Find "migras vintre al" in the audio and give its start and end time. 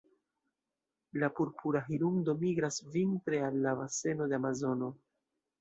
2.45-3.63